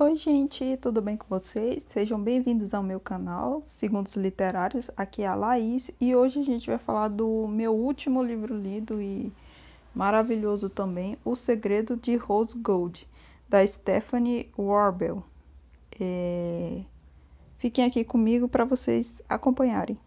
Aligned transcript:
Oi, 0.00 0.14
gente, 0.14 0.76
tudo 0.76 1.02
bem 1.02 1.16
com 1.16 1.26
vocês? 1.28 1.82
Sejam 1.82 2.22
bem-vindos 2.22 2.72
ao 2.72 2.84
meu 2.84 3.00
canal, 3.00 3.64
Segundos 3.66 4.14
Literários. 4.14 4.88
Aqui 4.96 5.22
é 5.22 5.26
a 5.26 5.34
Laís 5.34 5.90
e 6.00 6.14
hoje 6.14 6.38
a 6.38 6.44
gente 6.44 6.68
vai 6.68 6.78
falar 6.78 7.08
do 7.08 7.48
meu 7.48 7.74
último 7.74 8.22
livro 8.22 8.56
lido 8.56 9.02
e 9.02 9.32
maravilhoso 9.92 10.70
também, 10.70 11.18
O 11.24 11.34
Segredo 11.34 11.96
de 11.96 12.14
Rose 12.14 12.56
Gold, 12.56 13.08
da 13.48 13.66
Stephanie 13.66 14.48
Warbel. 14.56 15.20
É... 16.00 16.84
Fiquem 17.56 17.84
aqui 17.84 18.04
comigo 18.04 18.48
para 18.48 18.64
vocês 18.64 19.20
acompanharem. 19.28 19.98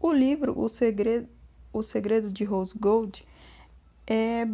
O 0.00 0.10
livro 0.10 0.58
O 0.58 0.70
Segredo, 0.70 1.28
o 1.70 1.82
Segredo 1.82 2.30
de 2.30 2.44
Rose 2.44 2.78
Gold 2.78 3.22
é 4.06 4.46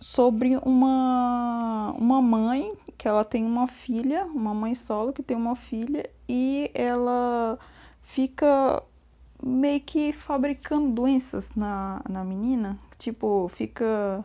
sobre 0.00 0.56
uma, 0.64 1.94
uma 1.98 2.22
mãe 2.22 2.74
que 2.96 3.06
ela 3.06 3.24
tem 3.24 3.44
uma 3.44 3.68
filha, 3.68 4.24
uma 4.26 4.54
mãe 4.54 4.74
solo 4.74 5.12
que 5.12 5.22
tem 5.22 5.36
uma 5.36 5.54
filha 5.54 6.08
e 6.28 6.70
ela 6.74 7.58
fica 8.02 8.82
meio 9.42 9.80
que 9.80 10.12
fabricando 10.12 10.90
doenças 10.90 11.50
na, 11.54 12.02
na 12.08 12.24
menina. 12.24 12.78
Tipo, 12.98 13.48
fica. 13.48 14.24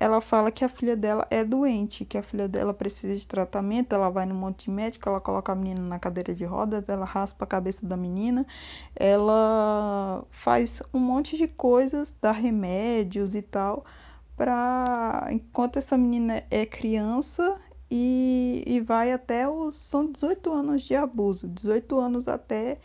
Ela 0.00 0.20
fala 0.20 0.50
que 0.50 0.64
a 0.64 0.68
filha 0.68 0.96
dela 0.96 1.26
é 1.30 1.44
doente, 1.44 2.04
que 2.04 2.18
a 2.18 2.22
filha 2.22 2.48
dela 2.48 2.74
precisa 2.74 3.14
de 3.16 3.26
tratamento. 3.26 3.94
Ela 3.94 4.10
vai 4.10 4.26
no 4.26 4.34
monte 4.34 4.64
de 4.64 4.70
médico, 4.70 5.08
ela 5.08 5.20
coloca 5.20 5.52
a 5.52 5.54
menina 5.54 5.80
na 5.80 5.98
cadeira 5.98 6.34
de 6.34 6.44
rodas, 6.44 6.88
ela 6.88 7.04
raspa 7.04 7.44
a 7.44 7.48
cabeça 7.48 7.86
da 7.86 7.96
menina, 7.96 8.44
ela 8.96 10.24
faz 10.30 10.82
um 10.92 10.98
monte 10.98 11.36
de 11.36 11.46
coisas, 11.46 12.16
dá 12.20 12.32
remédios 12.32 13.34
e 13.36 13.42
tal 13.42 13.84
para 14.36 15.28
enquanto 15.30 15.78
essa 15.78 15.96
menina 15.96 16.42
é 16.50 16.66
criança 16.66 17.60
e, 17.90 18.62
e 18.66 18.80
vai 18.80 19.12
até 19.12 19.48
os 19.48 19.76
são 19.76 20.10
18 20.10 20.52
anos 20.52 20.82
de 20.82 20.94
abuso, 20.94 21.48
18 21.48 21.98
anos 21.98 22.28
até 22.28 22.78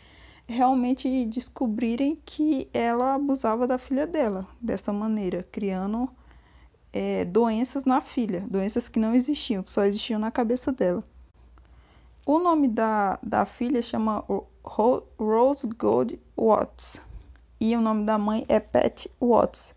realmente 0.46 1.24
descobrirem 1.26 2.20
que 2.24 2.68
ela 2.72 3.14
abusava 3.14 3.66
da 3.66 3.78
filha 3.78 4.06
dela 4.06 4.46
dessa 4.60 4.92
maneira, 4.92 5.46
criando 5.50 6.08
é, 6.92 7.24
doenças 7.24 7.84
na 7.84 8.00
filha, 8.00 8.44
doenças 8.48 8.88
que 8.88 8.98
não 8.98 9.14
existiam, 9.14 9.62
que 9.62 9.70
só 9.70 9.84
existiam 9.84 10.18
na 10.18 10.30
cabeça 10.30 10.72
dela. 10.72 11.04
O 12.26 12.38
nome 12.38 12.68
da, 12.68 13.18
da 13.22 13.46
filha 13.46 13.80
chama 13.80 14.24
Rose 14.62 15.66
Gold 15.78 16.20
Watts 16.36 17.00
e 17.60 17.74
o 17.76 17.80
nome 17.80 18.04
da 18.04 18.18
mãe 18.18 18.44
é 18.48 18.60
Pat 18.60 19.06
Watts. 19.20 19.74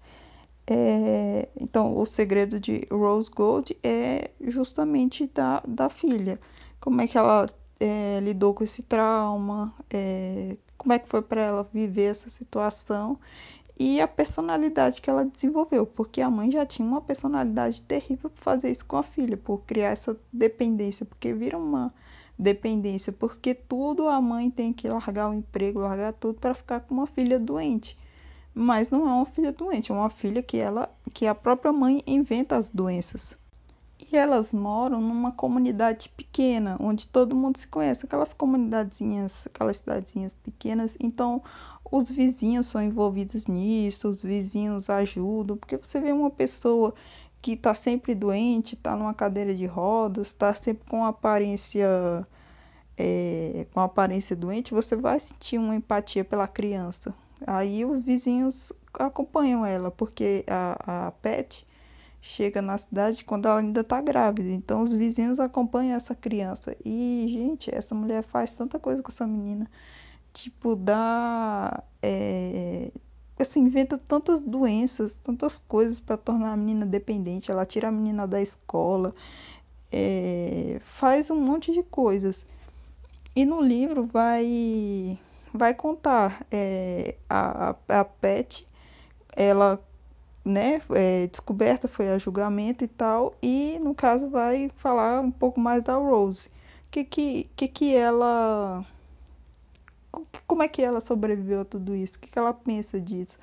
É, 0.66 1.50
então, 1.60 1.98
o 1.98 2.06
segredo 2.06 2.60
de 2.60 2.88
Rose 2.90 3.30
Gold 3.30 3.78
é 3.84 4.32
justamente 4.42 5.28
da, 5.28 5.62
da 5.68 5.90
filha. 5.90 6.40
Como 6.80 7.02
é 7.02 7.08
que 7.08 7.18
ela 7.18 7.50
é, 7.80 8.20
lidou 8.22 8.54
com 8.54 8.64
esse 8.64 8.82
trauma, 8.82 9.74
é, 9.90 10.58
como 10.78 10.94
é 10.94 11.00
que 11.00 11.08
foi 11.08 11.22
para 11.22 11.42
ela 11.42 11.70
viver 11.74 12.12
essa 12.12 12.30
situação 12.30 13.20
e 13.78 14.00
a 14.00 14.08
personalidade 14.08 15.02
que 15.02 15.10
ela 15.10 15.26
desenvolveu, 15.26 15.86
porque 15.86 16.22
a 16.22 16.30
mãe 16.30 16.52
já 16.52 16.66
tinha 16.66 16.88
uma 16.88 17.02
personalidade 17.02 17.82
terrível 17.82 18.30
por 18.30 18.42
fazer 18.42 18.72
isso 18.72 18.86
com 18.86 18.98
a 18.98 19.04
filha, 19.04 19.36
por 19.36 19.60
criar 19.64 19.90
essa 19.90 20.16
dependência, 20.32 21.06
porque 21.06 21.34
vira 21.34 21.58
uma 21.58 21.94
dependência, 22.38 23.12
porque 23.12 23.54
tudo 23.54 24.08
a 24.08 24.22
mãe 24.22 24.50
tem 24.50 24.72
que 24.72 24.88
largar 24.88 25.30
o 25.30 25.34
emprego, 25.34 25.80
largar 25.80 26.14
tudo 26.14 26.40
para 26.40 26.54
ficar 26.54 26.82
com 26.82 26.94
uma 26.94 27.08
filha 27.08 27.40
doente 27.40 27.98
mas 28.54 28.90
não 28.90 29.08
é 29.08 29.14
uma 29.14 29.26
filha 29.26 29.52
doente, 29.52 29.92
é 29.92 29.96
uma 29.96 30.10
filha 30.10 30.44
que 30.44 30.58
ela 30.58 30.90
que 31.14 31.26
a 31.28 31.36
própria 31.36 31.72
mãe 31.72 32.04
inventa 32.06 32.56
as 32.56 32.70
doenças. 32.70 33.36
E 34.12 34.18
elas 34.18 34.54
moram 34.54 35.00
numa 35.02 35.32
comunidade 35.32 36.10
pequena, 36.10 36.78
onde 36.80 37.08
todo 37.08 37.36
mundo 37.36 37.58
se 37.58 37.68
conhece, 37.68 38.06
aquelas 38.06 38.34
comunidadezinhas, 38.34 39.48
aquelas 39.48 39.78
cidadezinhas 39.78 40.34
pequenas, 40.34 40.98
então 41.00 41.42
os 41.90 42.10
vizinhos 42.10 42.68
são 42.68 42.82
envolvidos 42.82 43.48
nisso, 43.48 44.10
os 44.10 44.22
vizinhos 44.22 44.90
ajudam, 44.90 45.58
porque 45.58 45.78
você 45.78 46.00
vê 46.00 46.12
uma 46.12 46.30
pessoa 46.30 46.94
que 47.42 47.54
está 47.54 47.74
sempre 47.74 48.16
doente, 48.16 48.76
está 48.76 48.96
numa 48.96 49.14
cadeira 49.14 49.54
de 49.54 49.66
rodas, 49.66 50.28
está 50.28 50.54
sempre 50.56 50.86
com 50.90 51.06
aparência 51.06 52.26
é, 52.98 53.68
com 53.74 53.80
aparência 53.80 54.36
doente, 54.36 54.74
você 54.74 54.96
vai 54.96 55.20
sentir 55.20 55.58
uma 55.58 55.76
empatia 55.76 56.24
pela 56.24 56.48
criança. 56.48 57.14
Aí 57.48 57.86
os 57.86 58.04
vizinhos 58.04 58.72
acompanham 58.94 59.66
ela, 59.66 59.92
porque 59.92 60.44
a, 60.48 61.08
a 61.08 61.12
Pet 61.12 61.66
chega 62.22 62.62
na 62.62 62.78
cidade 62.78 63.26
quando 63.26 63.48
ela 63.48 63.60
ainda 63.60 63.82
está 63.82 64.02
grávida. 64.02 64.50
Então 64.50 64.82
os 64.82 64.94
vizinhos 64.94 65.40
acompanham 65.40 65.96
essa 65.96 66.16
criança. 66.16 66.76
E, 66.86 67.26
gente, 67.28 67.74
essa 67.74 67.94
mulher 67.94 68.24
faz 68.24 68.56
tanta 68.56 68.80
coisa 68.80 69.04
com 69.04 69.12
essa 69.12 69.28
menina. 69.28 69.70
Tipo, 70.34 70.76
dá. 70.76 71.84
É, 72.02 72.92
assim, 73.38 73.62
inventa 73.62 73.98
tantas 73.98 74.42
doenças, 74.42 75.16
tantas 75.24 75.58
coisas 75.58 76.00
para 76.00 76.18
tornar 76.18 76.54
a 76.54 76.58
menina 76.58 76.86
dependente. 76.86 77.52
Ela 77.52 77.66
tira 77.66 77.90
a 77.90 77.92
menina 77.92 78.28
da 78.28 78.42
escola, 78.42 79.14
é, 79.92 80.80
faz 80.82 81.30
um 81.30 81.40
monte 81.40 81.72
de 81.74 81.84
coisas. 81.84 82.48
E 83.36 83.46
no 83.46 83.62
livro 83.62 84.06
vai 84.06 85.20
vai 85.54 85.74
contar 85.74 86.46
é, 86.52 87.16
a, 87.30 87.76
a 87.88 88.06
Pet, 88.06 88.68
ela, 89.36 89.80
né, 90.44 90.82
é, 90.92 91.28
descoberta 91.28 91.88
foi 91.88 92.10
a 92.10 92.18
julgamento 92.18 92.84
e 92.84 92.88
tal, 92.88 93.36
e 93.42 93.80
no 93.80 93.94
caso 93.94 94.30
vai 94.30 94.70
falar 94.78 95.22
um 95.22 95.32
pouco 95.32 95.60
mais 95.60 95.84
da 95.84 95.96
Rose. 95.96 96.50
Que 96.92 97.04
que, 97.04 97.50
que, 97.56 97.68
que 97.68 97.96
ela. 97.96 98.86
Como 100.46 100.62
é 100.62 100.68
que 100.68 100.82
ela 100.82 101.02
sobreviveu 101.02 101.62
a 101.62 101.66
tudo 101.66 101.96
isso? 101.96 102.18
O 102.18 102.20
que, 102.20 102.30
que 102.30 102.38
ela 102.38 102.54
pensa 102.54 103.00
disso? 103.00 103.40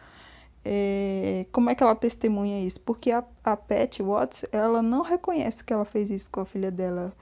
É, 0.64 1.46
como 1.52 1.70
é 1.70 1.74
que 1.74 1.82
ela 1.82 1.96
testemunha 1.96 2.64
isso? 2.64 2.80
Porque 2.80 3.10
a, 3.10 3.24
a 3.44 3.56
Pat 3.56 4.00
Watts, 4.00 4.44
ela 4.52 4.82
não 4.82 5.02
reconhece 5.02 5.64
que 5.64 5.72
ela 5.72 5.84
fez 5.84 6.10
isso 6.10 6.30
com 6.30 6.40
a 6.40 6.44
filha 6.44 6.70
dela 6.70 7.12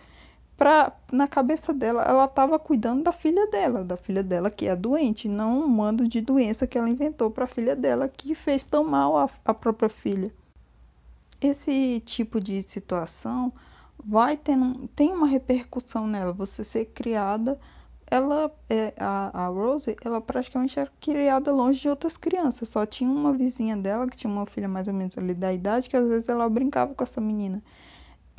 pra, 0.58 0.92
na 1.12 1.28
cabeça 1.28 1.72
dela, 1.72 2.02
ela 2.02 2.24
estava 2.24 2.58
cuidando 2.58 3.04
da 3.04 3.12
filha 3.12 3.46
dela, 3.46 3.84
da 3.84 3.96
filha 3.96 4.24
dela 4.24 4.50
que 4.50 4.66
é 4.66 4.74
doente, 4.74 5.28
não 5.28 5.60
um 5.60 5.68
mando 5.68 6.06
de 6.08 6.20
doença 6.20 6.66
que 6.66 6.76
ela 6.76 6.90
inventou 6.90 7.30
para 7.30 7.44
a 7.44 7.46
filha 7.48 7.76
dela 7.76 8.08
que 8.08 8.34
fez 8.34 8.64
tão 8.64 8.82
mal 8.82 9.30
à 9.44 9.54
própria 9.54 9.88
filha. 9.88 10.34
Esse 11.40 12.02
tipo 12.04 12.40
de 12.40 12.60
situação 12.64 13.52
vai 14.04 14.36
ter 14.36 14.56
tem 14.96 15.12
uma 15.12 15.28
repercussão 15.28 16.08
nela. 16.08 16.32
Você 16.32 16.64
ser 16.64 16.86
criada, 16.86 17.56
ela 18.10 18.50
é, 18.68 18.92
a, 18.98 19.44
a 19.44 19.46
Rose, 19.46 19.96
ela 20.04 20.20
praticamente 20.20 20.78
era 20.80 20.90
criada 21.00 21.52
longe 21.52 21.80
de 21.80 21.88
outras 21.88 22.16
crianças. 22.16 22.68
Só 22.68 22.84
tinha 22.84 23.08
uma 23.08 23.32
vizinha 23.32 23.76
dela 23.76 24.08
que 24.08 24.16
tinha 24.16 24.32
uma 24.32 24.46
filha 24.46 24.68
mais 24.68 24.88
ou 24.88 24.94
menos 24.94 25.16
ali 25.16 25.34
da 25.34 25.52
idade 25.52 25.88
que 25.88 25.96
às 25.96 26.08
vezes 26.08 26.28
ela 26.28 26.48
brincava 26.48 26.94
com 26.96 27.04
essa 27.04 27.20
menina. 27.20 27.62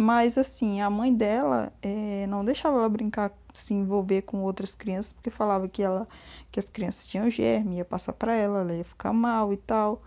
Mas, 0.01 0.37
assim, 0.37 0.79
a 0.79 0.89
mãe 0.89 1.13
dela 1.13 1.73
é, 1.81 2.25
não 2.27 2.45
deixava 2.45 2.77
ela 2.77 2.87
brincar, 2.87 3.33
se 3.53 3.73
envolver 3.73 4.21
com 4.21 4.41
outras 4.43 4.73
crianças, 4.73 5.11
porque 5.11 5.29
falava 5.29 5.67
que, 5.67 5.83
ela, 5.83 6.07
que 6.49 6.57
as 6.57 6.69
crianças 6.69 7.05
tinham 7.05 7.29
germe, 7.29 7.75
ia 7.75 7.83
passar 7.85 8.13
para 8.13 8.33
ela, 8.33 8.61
ela 8.61 8.73
ia 8.73 8.85
ficar 8.85 9.11
mal 9.11 9.51
e 9.51 9.57
tal. 9.57 10.01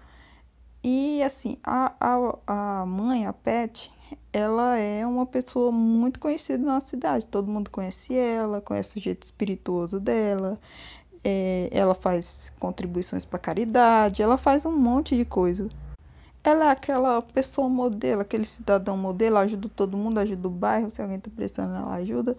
E, 0.83 1.23
assim, 1.23 1.59
a, 1.63 1.93
a, 2.01 2.81
a 2.81 2.87
mãe, 2.87 3.27
a 3.27 3.35
Pet, 3.35 3.93
ela 4.33 4.79
é 4.79 5.07
uma 5.07 5.27
pessoa 5.27 5.71
muito 5.71 6.19
conhecida 6.19 6.65
na 6.65 6.81
cidade. 6.81 7.27
Todo 7.27 7.51
mundo 7.53 7.71
conhece 7.71 8.15
ela, 8.15 8.63
conhece 8.63 8.99
o 8.99 9.03
jeito 9.03 9.25
espirituoso 9.25 10.01
dela. 10.01 10.59
É, 11.23 11.69
ela 11.71 11.95
faz 11.95 12.51
contribuições 12.59 13.27
para 13.27 13.39
caridade, 13.39 14.23
ela 14.23 14.39
faz 14.39 14.65
um 14.65 14.73
monte 14.73 15.15
de 15.15 15.25
coisa 15.27 15.69
ela 16.45 16.67
é 16.67 16.71
aquela 16.71 17.23
pessoa 17.23 17.69
modelo, 17.69 18.21
aquele 18.21 18.45
cidadão 18.45 18.97
modelo, 18.97 19.39
ajuda 19.39 19.69
todo 19.75 19.97
mundo, 19.97 20.19
ajuda 20.19 20.49
o 20.49 20.51
bairro, 20.51 20.91
se 20.91 21.01
alguém 21.01 21.19
está 21.19 21.31
precisando, 21.31 21.77
ela 21.77 21.95
ajuda, 21.95 22.37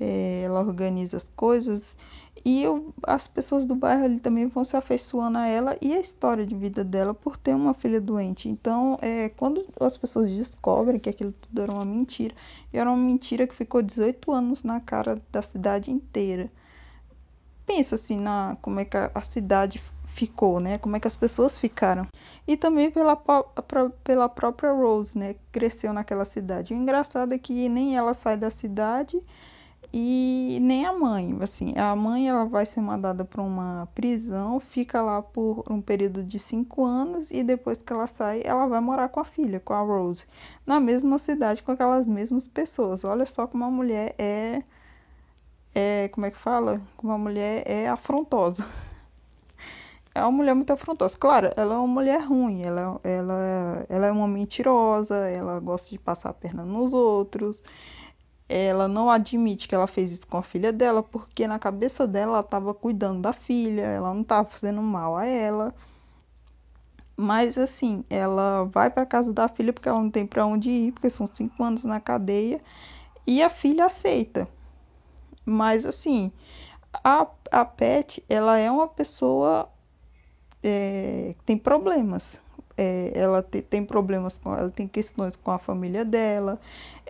é, 0.00 0.42
ela 0.44 0.60
organiza 0.60 1.16
as 1.16 1.24
coisas. 1.34 1.96
E 2.44 2.62
eu, 2.62 2.94
as 3.02 3.28
pessoas 3.28 3.66
do 3.66 3.74
bairro 3.74 4.04
ali 4.04 4.18
também 4.18 4.46
vão 4.46 4.64
se 4.64 4.76
afeiçoando 4.76 5.36
a 5.36 5.46
ela 5.46 5.76
e 5.80 5.92
a 5.92 6.00
história 6.00 6.46
de 6.46 6.54
vida 6.54 6.82
dela 6.82 7.12
por 7.12 7.36
ter 7.36 7.54
uma 7.54 7.74
filha 7.74 8.00
doente. 8.00 8.48
Então, 8.48 8.98
é, 9.02 9.28
quando 9.30 9.66
as 9.78 9.98
pessoas 9.98 10.30
descobrem 10.30 10.98
que 10.98 11.10
aquilo 11.10 11.32
tudo 11.32 11.60
era 11.60 11.72
uma 11.72 11.84
mentira, 11.84 12.34
era 12.72 12.90
uma 12.90 12.96
mentira 12.96 13.46
que 13.46 13.54
ficou 13.54 13.82
18 13.82 14.32
anos 14.32 14.62
na 14.62 14.80
cara 14.80 15.20
da 15.30 15.42
cidade 15.42 15.90
inteira. 15.90 16.50
Pensa 17.66 17.96
assim 17.96 18.18
na 18.18 18.56
como 18.62 18.80
é 18.80 18.84
que 18.84 18.96
a, 18.96 19.10
a 19.14 19.22
cidade 19.22 19.82
ficou, 20.20 20.60
né? 20.60 20.76
Como 20.78 20.96
é 20.96 21.00
que 21.00 21.06
as 21.08 21.16
pessoas 21.16 21.56
ficaram. 21.56 22.06
E 22.46 22.56
também 22.56 22.90
pela, 22.90 23.16
pela 24.04 24.28
própria 24.28 24.72
Rose, 24.72 25.16
né? 25.18 25.34
Que 25.34 25.40
cresceu 25.52 25.92
naquela 25.92 26.26
cidade. 26.26 26.74
O 26.74 26.76
engraçado 26.76 27.32
é 27.32 27.38
que 27.38 27.68
nem 27.68 27.96
ela 27.96 28.12
sai 28.12 28.36
da 28.36 28.50
cidade 28.50 29.18
e 29.92 30.58
nem 30.60 30.84
a 30.84 30.92
mãe. 30.92 31.36
Assim, 31.40 31.74
a 31.78 31.96
mãe 31.96 32.28
ela 32.28 32.44
vai 32.44 32.66
ser 32.66 32.80
mandada 32.82 33.24
para 33.24 33.40
uma 33.42 33.88
prisão, 33.94 34.60
fica 34.60 35.00
lá 35.00 35.22
por 35.22 35.64
um 35.70 35.80
período 35.80 36.22
de 36.22 36.38
cinco 36.38 36.84
anos 36.84 37.30
e 37.30 37.42
depois 37.42 37.80
que 37.80 37.92
ela 37.92 38.06
sai, 38.06 38.42
ela 38.44 38.66
vai 38.66 38.80
morar 38.80 39.08
com 39.08 39.20
a 39.20 39.24
filha, 39.24 39.58
com 39.58 39.72
a 39.72 39.80
Rose, 39.80 40.24
na 40.66 40.78
mesma 40.80 41.18
cidade 41.18 41.62
com 41.62 41.72
aquelas 41.72 42.06
mesmas 42.06 42.46
pessoas. 42.46 43.04
Olha 43.04 43.24
só 43.26 43.46
como 43.46 43.64
a 43.64 43.70
mulher 43.70 44.14
é, 44.18 44.62
é 45.74 46.08
como 46.08 46.26
é 46.26 46.30
que 46.30 46.38
fala? 46.38 46.80
Como 46.96 47.12
a 47.12 47.18
mulher 47.18 47.62
é 47.66 47.88
afrontosa. 47.88 48.66
É 50.14 50.20
uma 50.22 50.32
mulher 50.32 50.54
muito 50.54 50.72
afrontosa. 50.72 51.16
Claro, 51.18 51.50
ela 51.56 51.74
é 51.74 51.78
uma 51.78 51.86
mulher 51.86 52.20
ruim, 52.22 52.62
ela, 52.62 53.00
ela, 53.04 53.86
ela 53.88 54.06
é 54.06 54.12
uma 54.12 54.28
mentirosa, 54.28 55.16
ela 55.28 55.58
gosta 55.60 55.90
de 55.90 55.98
passar 55.98 56.30
a 56.30 56.34
perna 56.34 56.64
nos 56.64 56.92
outros 56.92 57.62
ela 58.50 58.88
não 58.88 59.08
admite 59.08 59.68
que 59.68 59.74
ela 59.76 59.86
fez 59.86 60.10
isso 60.10 60.26
com 60.26 60.36
a 60.36 60.42
filha 60.42 60.72
dela, 60.72 61.04
porque 61.04 61.46
na 61.46 61.58
cabeça 61.58 62.04
dela 62.06 62.32
ela 62.32 62.40
estava 62.40 62.74
cuidando 62.74 63.20
da 63.22 63.32
filha, 63.32 63.82
ela 63.82 64.12
não 64.12 64.22
estava 64.22 64.48
fazendo 64.48 64.82
mal 64.82 65.16
a 65.16 65.24
ela. 65.24 65.72
Mas 67.16 67.56
assim, 67.56 68.04
ela 68.10 68.64
vai 68.64 68.90
para 68.90 69.06
casa 69.06 69.32
da 69.32 69.48
filha 69.48 69.72
porque 69.72 69.88
ela 69.88 70.00
não 70.02 70.10
tem 70.10 70.26
para 70.26 70.44
onde 70.46 70.68
ir, 70.70 70.92
porque 70.92 71.08
são 71.10 71.26
cinco 71.28 71.62
anos 71.62 71.84
na 71.84 72.00
cadeia, 72.00 72.60
e 73.26 73.42
a 73.42 73.50
filha 73.50 73.86
aceita. 73.86 74.48
Mas 75.44 75.86
assim, 75.86 76.32
a, 77.04 77.26
a 77.52 77.64
Pet, 77.64 78.24
ela 78.28 78.58
é 78.58 78.70
uma 78.70 78.88
pessoa 78.88 79.70
é, 80.62 81.34
tem 81.44 81.56
problemas. 81.56 82.40
É, 82.76 83.12
ela 83.14 83.42
te, 83.42 83.60
tem 83.60 83.84
problemas 83.84 84.38
com, 84.38 84.54
ela 84.54 84.70
tem 84.70 84.88
questões 84.88 85.36
com 85.36 85.50
a 85.50 85.58
família 85.58 86.04
dela, 86.04 86.58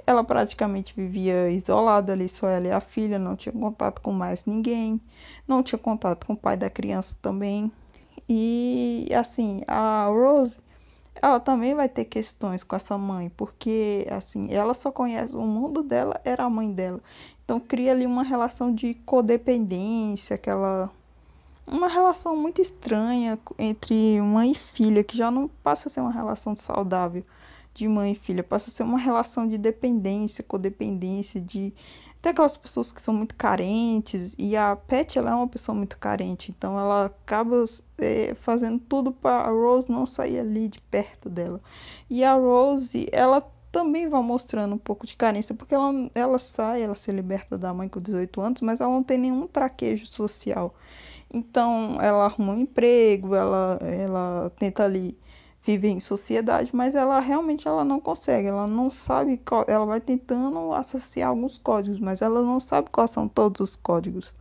ela 0.06 0.24
praticamente 0.24 0.92
vivia 0.96 1.48
isolada 1.50 2.12
ali, 2.12 2.28
só 2.28 2.48
ela 2.48 2.66
e 2.66 2.72
a 2.72 2.80
filha, 2.80 3.18
não 3.18 3.36
tinha 3.36 3.52
contato 3.52 4.00
com 4.00 4.12
mais 4.12 4.44
ninguém, 4.44 5.00
não 5.46 5.62
tinha 5.62 5.78
contato 5.78 6.26
com 6.26 6.32
o 6.32 6.36
pai 6.36 6.56
da 6.56 6.68
criança 6.68 7.16
também. 7.22 7.70
E 8.28 9.08
assim, 9.14 9.62
a 9.66 10.06
Rose, 10.06 10.58
ela 11.14 11.38
também 11.38 11.74
vai 11.74 11.88
ter 11.88 12.04
questões 12.06 12.64
com 12.64 12.74
essa 12.76 12.96
mãe, 12.98 13.30
porque 13.36 14.06
assim, 14.10 14.48
ela 14.50 14.74
só 14.74 14.90
conhece 14.90 15.36
o 15.36 15.42
mundo 15.42 15.82
dela 15.82 16.20
era 16.24 16.44
a 16.44 16.50
mãe 16.50 16.72
dela. 16.72 17.00
Então 17.44 17.60
cria 17.60 17.92
ali 17.92 18.06
uma 18.06 18.22
relação 18.22 18.74
de 18.74 18.94
codependência, 18.94 20.34
aquela 20.34 20.90
uma 21.70 21.88
relação 21.88 22.36
muito 22.36 22.60
estranha 22.60 23.38
entre 23.58 24.20
mãe 24.20 24.52
e 24.52 24.54
filha, 24.54 25.04
que 25.04 25.16
já 25.16 25.30
não 25.30 25.48
passa 25.48 25.88
a 25.88 25.90
ser 25.90 26.00
uma 26.00 26.12
relação 26.12 26.56
saudável 26.56 27.24
de 27.72 27.86
mãe 27.86 28.12
e 28.12 28.16
filha, 28.16 28.42
passa 28.42 28.70
a 28.70 28.72
ser 28.72 28.82
uma 28.82 28.98
relação 28.98 29.46
de 29.46 29.56
dependência, 29.56 30.42
codependência, 30.42 31.40
de 31.40 31.72
até 32.18 32.30
aquelas 32.30 32.56
pessoas 32.56 32.92
que 32.92 33.00
são 33.00 33.14
muito 33.14 33.34
carentes, 33.34 34.34
e 34.36 34.54
a 34.54 34.76
Pet 34.76 35.18
ela 35.18 35.30
é 35.30 35.34
uma 35.34 35.48
pessoa 35.48 35.74
muito 35.74 35.96
carente, 35.96 36.50
então 36.50 36.78
ela 36.78 37.06
acaba 37.06 37.64
é, 37.96 38.34
fazendo 38.42 38.78
tudo 38.78 39.10
para 39.10 39.44
a 39.44 39.48
Rose 39.48 39.90
não 39.90 40.04
sair 40.04 40.38
ali 40.38 40.68
de 40.68 40.80
perto 40.82 41.30
dela. 41.30 41.60
E 42.10 42.22
a 42.22 42.34
Rose, 42.34 43.08
ela 43.10 43.40
também 43.72 44.06
vai 44.08 44.20
mostrando 44.22 44.74
um 44.74 44.78
pouco 44.78 45.06
de 45.06 45.16
carência, 45.16 45.54
porque 45.54 45.74
ela, 45.74 45.92
ela 46.14 46.38
sai, 46.38 46.82
ela 46.82 46.96
se 46.96 47.10
liberta 47.10 47.56
da 47.56 47.72
mãe 47.72 47.88
com 47.88 48.00
18 48.00 48.40
anos, 48.40 48.60
mas 48.60 48.80
ela 48.80 48.90
não 48.92 49.02
tem 49.02 49.16
nenhum 49.16 49.46
traquejo 49.46 50.06
social. 50.06 50.74
Então, 51.32 51.98
ela 52.00 52.24
arruma 52.26 52.52
um 52.54 52.60
emprego, 52.60 53.34
ela, 53.34 53.78
ela 53.82 54.50
tenta 54.58 54.84
ali 54.84 55.16
viver 55.62 55.88
em 55.88 56.00
sociedade, 56.00 56.74
mas 56.74 56.94
ela 56.94 57.20
realmente 57.20 57.68
ela 57.68 57.84
não 57.84 58.00
consegue, 58.00 58.48
ela 58.48 58.66
não 58.66 58.90
sabe, 58.90 59.40
ela 59.66 59.84
vai 59.86 60.00
tentando 60.00 60.72
associar 60.72 61.28
alguns 61.30 61.58
códigos, 61.58 62.00
mas 62.00 62.22
ela 62.22 62.42
não 62.42 62.58
sabe 62.58 62.88
quais 62.90 63.10
são 63.10 63.28
todos 63.28 63.60
os 63.60 63.76
códigos. 63.76 64.34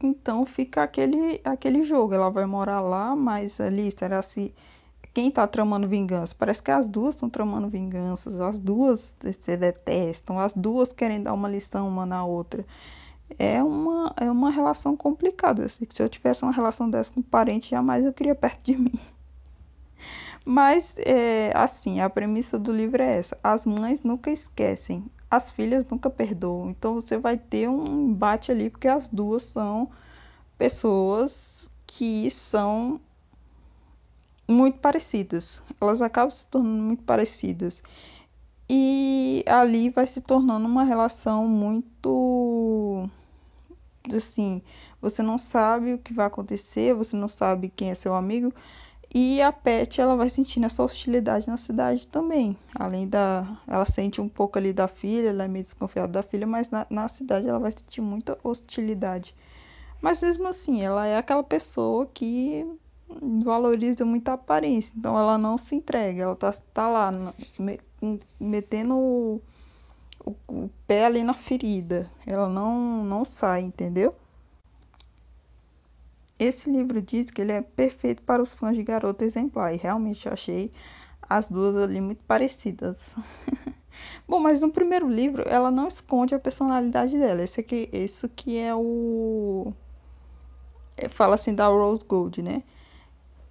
Então 0.00 0.44
fica 0.44 0.82
aquele 0.82 1.40
aquele 1.42 1.82
jogo, 1.82 2.12
ela 2.14 2.28
vai 2.28 2.44
morar 2.44 2.80
lá, 2.80 3.16
mas 3.16 3.58
ali 3.60 3.90
será 3.90 4.22
se 4.22 4.54
quem 5.14 5.28
está 5.28 5.46
tramando 5.46 5.88
vingança? 5.88 6.34
Parece 6.38 6.62
que 6.62 6.70
as 6.70 6.86
duas 6.86 7.14
estão 7.14 7.30
tramando 7.30 7.68
vinganças, 7.68 8.38
as 8.38 8.58
duas 8.58 9.16
se 9.40 9.56
detestam, 9.56 10.38
as 10.38 10.52
duas 10.54 10.92
querem 10.92 11.22
dar 11.22 11.32
uma 11.32 11.48
lição 11.48 11.88
uma 11.88 12.04
na 12.04 12.22
outra. 12.26 12.66
É 13.38 13.62
uma, 13.62 14.12
é 14.16 14.30
uma 14.30 14.50
relação 14.50 14.96
complicada. 14.96 15.68
Se 15.68 15.86
eu 15.98 16.08
tivesse 16.08 16.42
uma 16.42 16.52
relação 16.52 16.88
dessa 16.88 17.12
com 17.12 17.20
um 17.20 17.22
parente, 17.22 17.70
jamais 17.70 18.04
eu 18.04 18.12
queria 18.12 18.34
perto 18.34 18.62
de 18.64 18.76
mim. 18.76 18.98
Mas, 20.44 20.94
é, 20.98 21.50
assim, 21.54 22.00
a 22.00 22.08
premissa 22.08 22.58
do 22.58 22.72
livro 22.72 23.02
é 23.02 23.18
essa: 23.18 23.36
as 23.42 23.66
mães 23.66 24.02
nunca 24.02 24.30
esquecem, 24.30 25.04
as 25.30 25.50
filhas 25.50 25.84
nunca 25.86 26.08
perdoam. 26.08 26.70
Então, 26.70 26.94
você 26.94 27.18
vai 27.18 27.36
ter 27.36 27.68
um 27.68 28.10
embate 28.10 28.52
ali, 28.52 28.70
porque 28.70 28.88
as 28.88 29.08
duas 29.08 29.42
são 29.42 29.90
pessoas 30.56 31.70
que 31.86 32.30
são 32.30 33.00
muito 34.48 34.78
parecidas. 34.78 35.60
Elas 35.80 36.00
acabam 36.00 36.30
se 36.30 36.46
tornando 36.46 36.82
muito 36.82 37.02
parecidas. 37.02 37.82
E 38.68 39.44
ali 39.46 39.90
vai 39.90 40.06
se 40.06 40.20
tornando 40.20 40.66
uma 40.66 40.84
relação 40.84 41.46
muito. 41.46 43.08
Assim, 44.14 44.62
você 45.00 45.22
não 45.22 45.38
sabe 45.38 45.94
o 45.94 45.98
que 45.98 46.12
vai 46.12 46.26
acontecer, 46.26 46.94
você 46.94 47.16
não 47.16 47.28
sabe 47.28 47.68
quem 47.68 47.90
é 47.90 47.94
seu 47.94 48.14
amigo 48.14 48.52
e 49.14 49.40
a 49.40 49.52
Pet, 49.52 50.00
ela 50.00 50.16
vai 50.16 50.28
sentindo 50.28 50.66
essa 50.66 50.82
hostilidade 50.82 51.48
na 51.48 51.56
cidade 51.56 52.06
também. 52.06 52.56
Além 52.74 53.08
da. 53.08 53.58
Ela 53.66 53.86
sente 53.86 54.20
um 54.20 54.28
pouco 54.28 54.58
ali 54.58 54.72
da 54.72 54.88
filha, 54.88 55.30
ela 55.30 55.44
é 55.44 55.48
meio 55.48 55.64
desconfiada 55.64 56.12
da 56.12 56.22
filha, 56.22 56.46
mas 56.46 56.68
na, 56.70 56.86
na 56.90 57.08
cidade 57.08 57.48
ela 57.48 57.58
vai 57.58 57.72
sentir 57.72 58.00
muita 58.00 58.38
hostilidade. 58.44 59.34
Mas 60.02 60.20
mesmo 60.20 60.46
assim, 60.48 60.82
ela 60.82 61.06
é 61.06 61.16
aquela 61.16 61.42
pessoa 61.42 62.06
que 62.12 62.66
valoriza 63.42 64.04
muito 64.04 64.28
a 64.28 64.34
aparência. 64.34 64.92
Então 64.96 65.18
ela 65.18 65.38
não 65.38 65.56
se 65.56 65.74
entrega, 65.74 66.24
ela 66.24 66.36
tá, 66.36 66.52
tá 66.74 66.88
lá, 66.88 67.32
metendo 68.38 68.94
o, 68.94 69.42
o, 70.24 70.34
o 70.48 70.70
pé 70.86 71.06
ali 71.06 71.22
na 71.22 71.34
ferida. 71.34 72.10
Ela 72.26 72.48
não, 72.48 73.04
não 73.04 73.24
sai, 73.24 73.62
entendeu? 73.62 74.14
Esse 76.38 76.70
livro 76.70 77.00
diz 77.00 77.30
que 77.30 77.40
ele 77.40 77.52
é 77.52 77.62
perfeito 77.62 78.22
para 78.22 78.42
os 78.42 78.52
fãs 78.52 78.76
de 78.76 78.82
Garota 78.82 79.24
Exemplar 79.24 79.74
e 79.74 79.78
realmente 79.78 80.26
eu 80.26 80.32
achei 80.32 80.70
as 81.22 81.48
duas 81.48 81.76
ali 81.76 82.00
muito 82.00 82.22
parecidas. 82.24 82.98
Bom, 84.28 84.38
mas 84.38 84.60
no 84.60 84.70
primeiro 84.70 85.08
livro 85.08 85.42
ela 85.46 85.70
não 85.70 85.88
esconde 85.88 86.34
a 86.34 86.38
personalidade 86.38 87.18
dela. 87.18 87.42
Esse 87.42 87.60
aqui, 87.60 87.88
isso 87.92 88.28
que 88.28 88.58
é 88.58 88.74
o 88.74 89.72
é, 90.96 91.08
fala 91.08 91.34
assim 91.34 91.54
da 91.54 91.66
Rose 91.68 92.04
Gold, 92.04 92.42
né? 92.42 92.62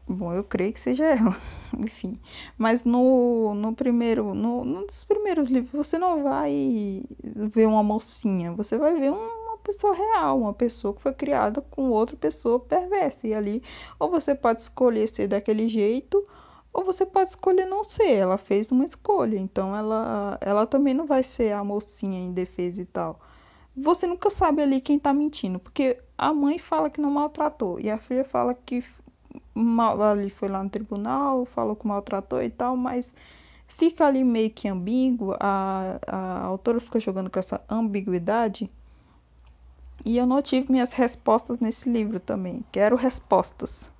Bom, 0.07 0.33
eu 0.33 0.43
creio 0.43 0.71
que 0.71 0.79
seja 0.79 1.05
ela, 1.05 1.35
enfim. 1.77 2.19
Mas 2.57 2.83
no, 2.83 3.55
no 3.55 3.73
primeiro, 3.75 4.33
no, 4.35 4.63
num 4.63 4.85
dos 4.85 5.03
primeiros 5.03 5.47
livros, 5.47 5.87
você 5.87 5.97
não 5.97 6.23
vai 6.23 7.03
ver 7.23 7.67
uma 7.67 7.83
mocinha, 7.83 8.51
você 8.51 8.77
vai 8.77 8.99
ver 8.99 9.11
um 9.11 9.45
pessoa 9.65 9.95
real, 9.95 10.39
uma 10.39 10.53
pessoa 10.53 10.93
que 10.93 11.01
foi 11.01 11.13
criada 11.13 11.59
com 11.59 11.89
outra 11.89 12.15
pessoa 12.15 12.59
perversa. 12.59 13.27
E 13.27 13.33
ali, 13.33 13.63
ou 13.99 14.09
você 14.09 14.35
pode 14.35 14.61
escolher 14.61 15.07
ser 15.07 15.27
daquele 15.27 15.67
jeito, 15.67 16.23
ou 16.71 16.83
você 16.83 17.05
pode 17.05 17.31
escolher 17.31 17.65
não 17.65 17.83
ser. 17.83 18.15
Ela 18.15 18.37
fez 18.37 18.71
uma 18.71 18.85
escolha, 18.85 19.37
então 19.37 19.75
ela, 19.75 20.37
ela 20.39 20.67
também 20.67 20.93
não 20.93 21.07
vai 21.07 21.23
ser 21.23 21.51
a 21.53 21.63
mocinha 21.63 22.19
indefesa 22.19 22.81
e 22.81 22.85
tal. 22.85 23.19
Você 23.75 24.07
nunca 24.07 24.29
sabe 24.29 24.61
ali 24.61 24.79
quem 24.79 24.99
tá 24.99 25.13
mentindo, 25.13 25.59
porque 25.59 25.97
a 26.17 26.33
mãe 26.33 26.59
fala 26.59 26.89
que 26.89 27.01
não 27.01 27.11
maltratou 27.11 27.79
e 27.79 27.89
a 27.89 27.97
filha 27.97 28.23
fala 28.23 28.53
que 28.53 28.85
mal, 29.55 30.01
ali 30.01 30.29
foi 30.29 30.49
lá 30.49 30.63
no 30.63 30.69
tribunal, 30.69 31.45
falou 31.45 31.75
que 31.75 31.87
maltratou 31.87 32.43
e 32.43 32.49
tal, 32.49 32.75
mas 32.75 33.13
fica 33.67 34.05
ali 34.05 34.23
meio 34.23 34.49
que 34.49 34.67
ambíguo. 34.67 35.35
A, 35.39 35.99
a 36.07 36.43
autora 36.43 36.79
fica 36.79 36.99
jogando 36.99 37.29
com 37.29 37.39
essa 37.39 37.61
ambiguidade 37.69 38.69
e 40.03 40.17
eu 40.17 40.25
não 40.27 40.41
tive 40.41 40.71
minhas 40.71 40.93
respostas 40.93 41.59
nesse 41.59 41.89
livro 41.89 42.19
também. 42.19 42.63
Quero 42.71 42.95
respostas. 42.95 43.91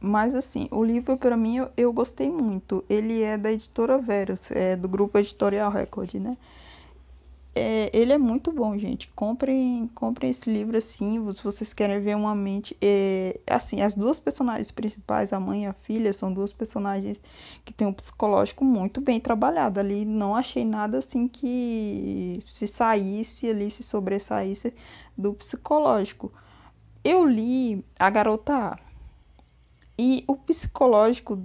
Mas 0.00 0.34
assim, 0.34 0.66
o 0.70 0.82
livro 0.82 1.16
para 1.16 1.36
mim 1.36 1.58
eu, 1.58 1.70
eu, 1.76 1.92
gostei 1.92 2.30
muito. 2.30 2.82
Ele 2.88 3.22
é 3.22 3.36
da 3.36 3.52
editora 3.52 3.98
Verus, 3.98 4.50
é 4.50 4.74
do 4.74 4.88
grupo 4.88 5.18
Editorial 5.18 5.70
Record, 5.70 6.14
né? 6.14 6.36
É, 7.52 7.90
ele 7.92 8.12
é 8.12 8.18
muito 8.18 8.52
bom, 8.52 8.78
gente. 8.78 9.08
Comprem, 9.08 9.88
comprem 9.94 10.30
esse 10.30 10.48
livro 10.50 10.76
assim, 10.76 11.32
se 11.32 11.42
vocês 11.42 11.72
querem 11.72 12.00
ver 12.00 12.16
uma 12.16 12.34
mente. 12.34 12.76
É, 12.80 13.40
assim, 13.46 13.80
as 13.82 13.94
duas 13.94 14.18
personagens 14.20 14.70
principais, 14.70 15.32
a 15.32 15.40
mãe 15.40 15.64
e 15.64 15.66
a 15.66 15.72
filha, 15.72 16.12
são 16.12 16.32
duas 16.32 16.52
personagens 16.52 17.20
que 17.64 17.72
têm 17.72 17.86
um 17.86 17.92
psicológico 17.92 18.64
muito 18.64 19.00
bem 19.00 19.18
trabalhado. 19.18 19.80
Ali 19.80 20.04
não 20.04 20.36
achei 20.36 20.64
nada 20.64 20.98
assim 20.98 21.26
que 21.26 22.38
se 22.40 22.68
saísse 22.68 23.48
ali, 23.48 23.70
se 23.70 23.82
sobressaísse 23.82 24.72
do 25.18 25.34
psicológico. 25.34 26.32
Eu 27.02 27.26
li 27.26 27.84
A 27.98 28.10
Garota 28.10 28.54
A. 28.54 28.78
E 29.98 30.24
o 30.26 30.36
psicológico, 30.36 31.38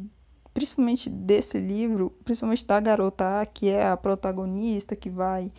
principalmente 0.53 1.09
desse 1.09 1.57
livro, 1.57 2.11
principalmente 2.23 2.65
da 2.65 2.79
garota 2.79 3.41
A, 3.41 3.45
que 3.45 3.69
é 3.69 3.87
a 3.87 3.97
protagonista 3.97 4.95
que 4.95 5.09
vai 5.09 5.51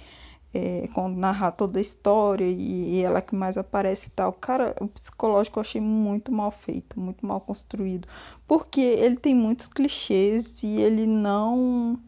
é, 0.57 0.89
narrar 1.11 1.53
toda 1.53 1.79
a 1.79 1.83
história 1.83 2.45
e, 2.45 2.97
e, 2.97 3.03
ela 3.03 3.21
que 3.21 3.35
mais 3.35 3.57
aparece 3.57 4.09
e 4.09 4.11
tal. 4.11 4.33
Cara, 4.33 4.75
o 4.81 4.89
psicológico 4.89 5.59
eu 5.59 5.61
achei 5.61 5.81
muito 5.81 6.33
mal 6.33 6.51
feito, 6.51 6.99
muito 6.99 7.25
mal 7.27 7.41
construído. 7.41 8.09
Porque 8.47 8.81
ele 8.81 9.17
tem 9.17 9.35
muitos 9.35 9.67
clichês 9.67 10.63
e 10.63 10.81
ele 10.81 11.07
não. 11.07 11.99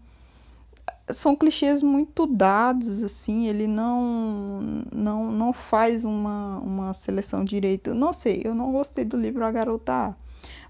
São 1.10 1.34
clichês 1.34 1.82
muito 1.82 2.26
dados, 2.26 3.02
assim, 3.02 3.46
ele 3.48 3.66
não 3.66 4.84
não, 4.92 5.32
não 5.32 5.52
faz 5.52 6.04
uma, 6.04 6.58
uma 6.58 6.94
seleção 6.94 7.44
direito. 7.44 7.94
Não 7.94 8.12
sei, 8.12 8.42
eu 8.44 8.54
não 8.54 8.72
gostei 8.72 9.04
do 9.04 9.16
livro 9.16 9.44
A 9.44 9.50
Garota 9.50 9.92
A. 9.92 10.14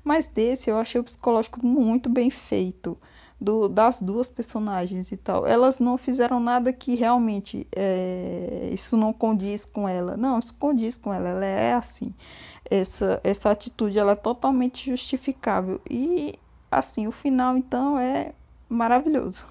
Mas 0.04 0.26
desse 0.28 0.70
eu 0.70 0.78
achei 0.78 1.00
o 1.00 1.04
psicológico 1.04 1.64
muito 1.64 2.08
bem 2.08 2.30
feito 2.30 2.96
do, 3.40 3.68
das 3.68 4.02
duas 4.02 4.26
personagens 4.26 5.12
e 5.12 5.16
tal. 5.16 5.46
Elas 5.46 5.78
não 5.78 5.96
fizeram 5.96 6.40
nada 6.40 6.72
que 6.72 6.94
realmente 6.94 7.66
é, 7.74 8.70
isso 8.72 8.96
não 8.96 9.12
condiz 9.12 9.64
com 9.64 9.88
ela. 9.88 10.16
Não, 10.16 10.38
isso 10.38 10.54
condiz 10.54 10.96
com 10.96 11.12
ela. 11.12 11.28
Ela 11.28 11.44
é 11.44 11.74
assim. 11.74 12.12
Essa, 12.68 13.20
essa 13.22 13.50
atitude 13.50 13.98
ela 13.98 14.12
é 14.12 14.16
totalmente 14.16 14.90
justificável. 14.90 15.80
E 15.88 16.38
assim, 16.70 17.06
o 17.06 17.12
final 17.12 17.56
então 17.56 17.98
é 17.98 18.32
maravilhoso. 18.68 19.46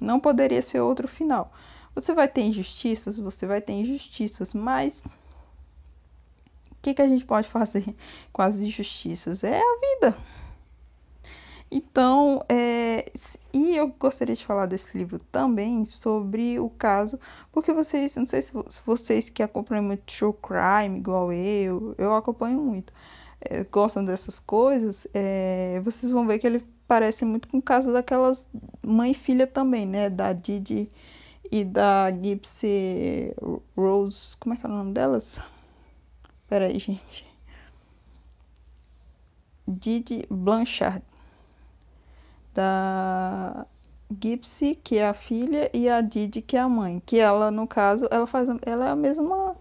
Não 0.00 0.20
poderia 0.20 0.62
ser 0.62 0.80
outro 0.80 1.08
final. 1.08 1.52
Você 1.94 2.12
vai 2.14 2.28
ter 2.28 2.42
injustiças, 2.42 3.18
você 3.18 3.46
vai 3.46 3.60
ter 3.60 3.72
injustiças, 3.72 4.54
mas 4.54 5.04
o 6.70 6.76
que, 6.80 6.94
que 6.94 7.02
a 7.02 7.08
gente 7.08 7.24
pode 7.24 7.48
fazer 7.48 7.94
com 8.32 8.42
as 8.42 8.56
injustiças? 8.56 9.42
É 9.42 9.58
a 9.58 9.80
vida. 9.80 10.16
Então, 11.70 12.42
é, 12.48 13.12
e 13.52 13.76
eu 13.76 13.88
gostaria 13.88 14.34
de 14.34 14.44
falar 14.44 14.66
desse 14.66 14.96
livro 14.96 15.18
também 15.30 15.84
sobre 15.84 16.58
o 16.58 16.70
caso, 16.70 17.18
porque 17.52 17.72
vocês, 17.72 18.16
não 18.16 18.26
sei 18.26 18.40
se 18.40 18.52
vocês 18.86 19.28
que 19.28 19.42
acompanham 19.42 19.84
muito 19.84 20.02
true 20.04 20.32
crime, 20.42 20.98
igual 20.98 21.30
eu, 21.32 21.94
eu 21.98 22.14
acompanho 22.16 22.58
muito, 22.60 22.92
é, 23.40 23.64
gostam 23.64 24.04
dessas 24.04 24.38
coisas, 24.38 25.06
é, 25.12 25.80
vocês 25.84 26.10
vão 26.10 26.26
ver 26.26 26.38
que 26.38 26.46
ele 26.46 26.64
parece 26.86 27.24
muito 27.26 27.48
com 27.48 27.58
o 27.58 27.62
caso 27.62 27.92
daquelas 27.92 28.48
mãe 28.82 29.10
e 29.10 29.14
filha 29.14 29.46
também, 29.46 29.86
né, 29.86 30.08
da 30.08 30.32
Didi 30.32 30.90
e 31.50 31.64
da 31.64 32.10
Gypsy 32.10 33.34
Rose, 33.76 34.36
como 34.38 34.54
é 34.54 34.58
que 34.58 34.66
é 34.66 34.68
o 34.68 34.72
nome 34.72 34.92
delas? 34.94 35.38
Peraí, 36.48 36.78
gente. 36.78 37.26
Didi 39.66 40.26
Blanchard 40.30 41.04
da 42.58 43.66
Gypsy, 44.10 44.74
que 44.74 44.98
é 44.98 45.06
a 45.08 45.14
filha, 45.14 45.70
e 45.72 45.88
a 45.88 46.00
Didi, 46.00 46.42
que 46.42 46.56
é 46.56 46.60
a 46.60 46.68
mãe. 46.68 47.00
Que 47.06 47.18
ela, 47.20 47.50
no 47.50 47.66
caso, 47.68 48.08
ela 48.10 48.26
faz, 48.26 48.48
ela 48.62 48.86
é 48.86 48.90
a 48.90 48.96
mesma, 48.96 49.56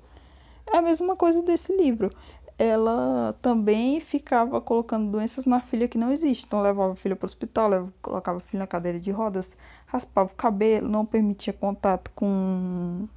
é 0.74 0.78
a 0.78 0.82
mesma 0.82 1.16
coisa 1.16 1.42
desse 1.44 1.76
livro. 1.76 2.12
Ela 2.58 3.36
também 3.42 4.00
ficava 4.02 4.60
colocando 4.60 5.12
doenças 5.12 5.46
na 5.46 5.60
filha 5.62 5.88
que 5.88 5.98
não 5.98 6.12
existe. 6.12 6.46
Então 6.48 6.62
levava 6.62 6.94
a 6.94 6.96
filha 6.96 7.16
para 7.16 7.26
o 7.26 7.30
hospital, 7.30 7.70
levava, 7.70 7.94
colocava 8.02 8.38
a 8.40 8.42
filha 8.42 8.62
na 8.62 8.68
cadeira 8.68 9.00
de 9.00 9.12
rodas, 9.12 9.56
raspava 9.86 10.32
o 10.32 10.36
cabelo, 10.36 10.90
não 10.90 11.06
permitia 11.06 11.54
contato 11.54 12.12
com 12.16 13.08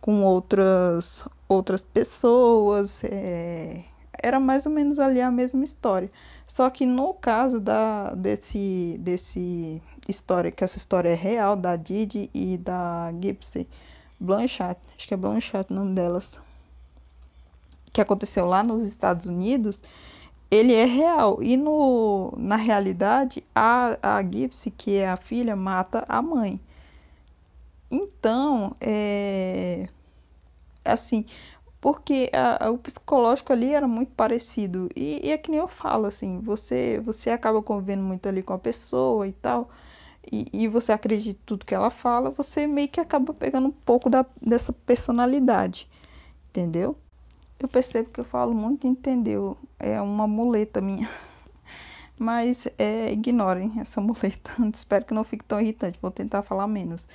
com 0.00 0.22
outras 0.24 1.24
outras 1.48 1.82
pessoas. 1.82 3.04
É... 3.04 3.84
Era 4.22 4.38
mais 4.38 4.66
ou 4.66 4.72
menos 4.72 4.98
ali 4.98 5.20
a 5.20 5.30
mesma 5.30 5.64
história. 5.64 6.10
Só 6.46 6.70
que 6.70 6.86
no 6.86 7.12
caso 7.14 7.58
da, 7.58 8.14
desse, 8.14 8.96
desse 9.00 9.82
história, 10.08 10.50
que 10.50 10.62
essa 10.62 10.76
história 10.76 11.08
é 11.08 11.14
real, 11.14 11.56
da 11.56 11.76
Didi 11.76 12.30
e 12.32 12.56
da 12.56 13.12
Gypsy 13.20 13.66
Blanchard, 14.20 14.78
acho 14.96 15.08
que 15.08 15.14
é 15.14 15.16
Blanchard 15.16 15.72
o 15.72 15.74
nome 15.74 15.94
delas, 15.94 16.40
que 17.92 18.00
aconteceu 18.00 18.46
lá 18.46 18.62
nos 18.62 18.82
Estados 18.82 19.26
Unidos, 19.26 19.82
ele 20.50 20.74
é 20.74 20.84
real. 20.84 21.42
E 21.42 21.56
no, 21.56 22.32
na 22.36 22.56
realidade, 22.56 23.42
a, 23.54 23.98
a 24.02 24.22
Gypsy, 24.22 24.70
que 24.70 24.96
é 24.96 25.08
a 25.08 25.16
filha, 25.16 25.56
mata 25.56 26.04
a 26.08 26.22
mãe. 26.22 26.60
Então, 27.90 28.76
é 28.80 29.88
assim, 30.84 31.24
porque 31.82 32.30
a, 32.32 32.66
a, 32.66 32.70
o 32.70 32.78
psicológico 32.78 33.52
ali 33.52 33.74
era 33.74 33.88
muito 33.88 34.12
parecido. 34.12 34.88
E, 34.94 35.20
e, 35.26 35.32
é 35.32 35.36
que 35.36 35.50
nem 35.50 35.58
eu 35.58 35.66
falo, 35.66 36.06
assim, 36.06 36.38
você, 36.38 37.00
você 37.04 37.28
acaba 37.28 37.60
convivendo 37.60 38.04
muito 38.04 38.28
ali 38.28 38.40
com 38.40 38.52
a 38.54 38.58
pessoa 38.58 39.26
e 39.26 39.32
tal, 39.32 39.68
e, 40.30 40.46
e 40.52 40.68
você 40.68 40.92
acredita 40.92 41.40
em 41.40 41.44
tudo 41.44 41.66
que 41.66 41.74
ela 41.74 41.90
fala, 41.90 42.30
você 42.30 42.68
meio 42.68 42.88
que 42.88 43.00
acaba 43.00 43.34
pegando 43.34 43.66
um 43.66 43.72
pouco 43.72 44.08
da, 44.08 44.24
dessa 44.40 44.72
personalidade, 44.72 45.88
entendeu? 46.50 46.96
Eu 47.58 47.66
percebo 47.68 48.10
que 48.10 48.20
eu 48.20 48.24
falo 48.24 48.54
muito 48.54 48.86
entendeu, 48.86 49.56
é 49.78 50.00
uma 50.00 50.26
muleta 50.28 50.80
minha. 50.80 51.10
Mas 52.16 52.68
é, 52.78 53.12
ignorem 53.12 53.72
essa 53.80 54.00
muleta. 54.00 54.52
Espero 54.72 55.04
que 55.04 55.14
não 55.14 55.24
fique 55.24 55.44
tão 55.44 55.60
irritante. 55.60 55.98
Vou 56.00 56.12
tentar 56.12 56.42
falar 56.42 56.68
menos. 56.68 57.08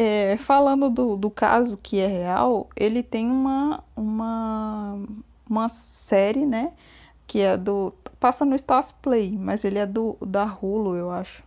É, 0.00 0.36
falando 0.36 0.88
do, 0.88 1.16
do 1.16 1.28
caso 1.28 1.76
que 1.76 1.98
é 1.98 2.06
real, 2.06 2.68
ele 2.76 3.02
tem 3.02 3.28
uma, 3.28 3.82
uma, 3.96 4.96
uma 5.48 5.68
série, 5.68 6.46
né? 6.46 6.72
Que 7.26 7.40
é 7.40 7.56
do. 7.56 7.92
Passa 8.20 8.44
no 8.44 8.54
Stars 8.54 8.92
Play, 8.92 9.36
mas 9.36 9.64
ele 9.64 9.78
é 9.78 9.86
do 9.86 10.16
da 10.20 10.44
Hulu, 10.44 10.94
eu 10.94 11.10
acho. 11.10 11.42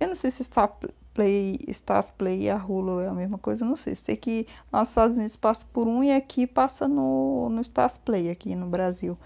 Eu 0.00 0.08
não 0.08 0.14
sei 0.14 0.30
se 0.30 0.44
Star 0.44 0.72
Play, 1.14 1.58
Stars 1.68 2.10
Play 2.10 2.42
e 2.42 2.50
a 2.50 2.56
Hulu 2.56 3.00
é 3.00 3.08
a 3.08 3.14
mesma 3.14 3.38
coisa, 3.38 3.64
não 3.64 3.76
sei. 3.76 3.94
Sei 3.96 4.16
que 4.16 4.46
nos 4.72 4.90
Estados 4.90 5.16
Unidos 5.16 5.36
passa 5.36 5.64
por 5.72 5.88
um 5.88 6.04
e 6.04 6.12
aqui 6.12 6.46
passa 6.46 6.86
no, 6.86 7.48
no 7.50 7.62
Stars 7.62 7.98
Play, 7.98 8.30
aqui 8.30 8.54
no 8.54 8.66
Brasil. 8.66 9.18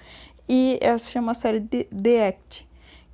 E 0.49 0.79
ela 0.81 0.99
se 0.99 1.11
chama 1.11 1.33
a 1.33 1.35
série 1.35 1.61
The, 1.61 1.85
The 1.87 2.29
Act, 2.29 2.69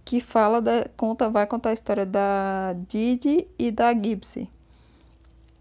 que 0.04 0.20
fala 0.20 0.60
da. 0.60 0.88
Conta, 0.96 1.30
vai 1.30 1.46
contar 1.46 1.70
a 1.70 1.74
história 1.74 2.06
da 2.06 2.74
Didi 2.88 3.48
e 3.58 3.70
da 3.70 3.92
Gypsy 3.94 4.50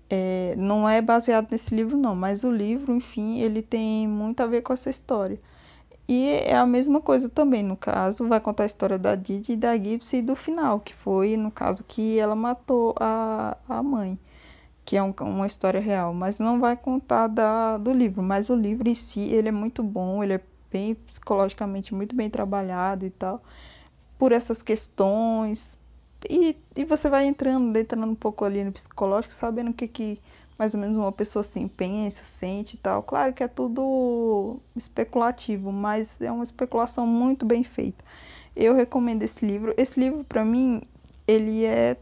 é, 0.09 0.55
não 0.57 0.87
é 0.87 1.01
baseado 1.01 1.51
nesse 1.51 1.73
livro, 1.75 1.97
não, 1.97 2.15
mas 2.15 2.43
o 2.43 2.51
livro, 2.51 2.93
enfim, 2.93 3.39
ele 3.39 3.61
tem 3.61 4.07
muito 4.07 4.41
a 4.41 4.47
ver 4.47 4.61
com 4.61 4.73
essa 4.73 4.89
história. 4.89 5.39
E 6.07 6.29
é 6.29 6.55
a 6.55 6.65
mesma 6.65 7.01
coisa 7.01 7.29
também, 7.29 7.63
no 7.63 7.75
caso, 7.75 8.27
vai 8.27 8.39
contar 8.39 8.63
a 8.63 8.65
história 8.65 8.97
da 8.97 9.15
Didi 9.15 9.53
e 9.53 9.57
da 9.57 9.75
Gypsy 9.77 10.21
do 10.21 10.35
final, 10.35 10.79
que 10.79 10.93
foi, 10.93 11.35
no 11.35 11.51
caso, 11.51 11.83
que 11.83 12.17
ela 12.17 12.35
matou 12.35 12.95
a, 12.99 13.57
a 13.67 13.83
mãe, 13.83 14.17
que 14.85 14.97
é 14.97 15.03
um, 15.03 15.13
uma 15.21 15.47
história 15.47 15.81
real, 15.81 16.13
mas 16.13 16.39
não 16.39 16.59
vai 16.59 16.77
contar 16.77 17.27
da, 17.27 17.77
do 17.77 17.91
livro. 17.91 18.23
Mas 18.23 18.49
o 18.49 18.55
livro 18.55 18.87
em 18.89 18.93
si, 18.95 19.21
ele 19.21 19.49
é 19.49 19.51
muito 19.51 19.83
bom, 19.83 20.23
ele 20.23 20.33
é 20.35 20.41
bem 20.71 20.95
psicologicamente 20.95 21.93
muito 21.93 22.15
bem 22.15 22.29
trabalhado 22.29 23.05
e 23.05 23.09
tal, 23.09 23.41
por 24.17 24.31
essas 24.31 24.61
questões, 24.61 25.76
e, 26.29 26.57
e 26.75 26.85
você 26.85 27.09
vai 27.09 27.25
entrando, 27.25 27.75
entrando 27.77 28.05
um 28.07 28.15
pouco 28.15 28.45
ali 28.45 28.63
no 28.63 28.71
psicológico, 28.71 29.33
sabendo 29.33 29.71
o 29.71 29.73
que, 29.73 29.87
que 29.87 30.19
mais 30.57 30.73
ou 30.73 30.79
menos 30.79 30.97
uma 30.97 31.11
pessoa 31.11 31.41
assim 31.41 31.67
pensa, 31.67 32.23
sente 32.23 32.75
e 32.75 32.77
tal. 32.77 33.03
Claro 33.03 33.33
que 33.33 33.43
é 33.43 33.47
tudo 33.47 34.59
especulativo, 34.75 35.71
mas 35.71 36.19
é 36.19 36.31
uma 36.31 36.43
especulação 36.43 37.05
muito 37.05 37.45
bem 37.45 37.63
feita. 37.63 38.03
Eu 38.55 38.73
recomendo 38.73 39.23
esse 39.23 39.45
livro. 39.45 39.73
Esse 39.77 39.99
livro, 39.99 40.23
para 40.23 40.43
mim, 40.43 40.81
ele 41.27 41.63
é 41.63 41.97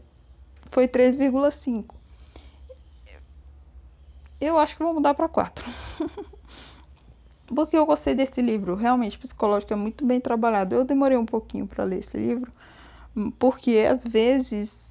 foi 0.70 0.88
3,5. 0.88 1.94
Eu 4.40 4.58
acho 4.58 4.76
que 4.76 4.82
vou 4.82 4.94
mudar 4.94 5.14
para 5.14 5.28
4. 5.28 5.64
Porque 7.46 7.76
eu 7.76 7.86
gostei 7.86 8.14
desse 8.14 8.42
livro, 8.42 8.74
realmente 8.74 9.18
psicológico 9.18 9.72
é 9.72 9.76
muito 9.76 10.04
bem 10.04 10.20
trabalhado. 10.20 10.74
Eu 10.74 10.84
demorei 10.84 11.16
um 11.16 11.24
pouquinho 11.24 11.66
para 11.66 11.84
ler 11.84 12.00
esse 12.00 12.16
livro, 12.16 12.52
porque 13.38 13.86
às 13.88 14.04
vezes 14.04 14.86